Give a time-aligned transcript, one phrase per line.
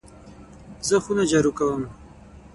[0.87, 1.83] زه خونه جارو کوم.